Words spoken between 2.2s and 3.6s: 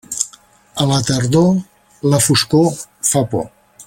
foscor fa por.